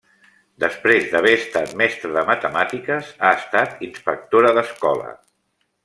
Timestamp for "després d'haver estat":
0.61-1.75